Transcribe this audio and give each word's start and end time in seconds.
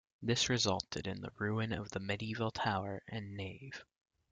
This 0.19 0.49
resulted 0.49 1.05
in 1.05 1.21
the 1.21 1.31
ruin 1.37 1.71
of 1.71 1.91
the 1.91 1.99
medieval 1.99 2.49
tower 2.49 3.03
and 3.07 3.37
nave. 3.37 3.83